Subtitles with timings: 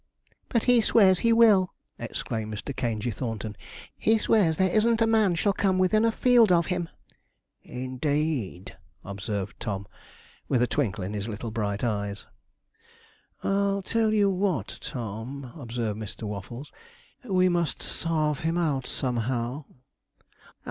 [0.49, 2.75] 'But he swears he will!' exclaimed Mr.
[2.75, 3.55] Caingey Thornton.
[3.95, 6.89] 'He swears there isn't a man shall come within a field of him.'
[7.61, 8.75] 'Indeed,'
[9.05, 9.85] observed Tom,
[10.47, 12.25] with a twinkle of his little bright eyes.
[13.43, 16.23] 'I tell you what, Tom,' observed Mr.
[16.23, 16.71] Waffles,
[17.23, 19.65] 'we must sarve him out, somehow.'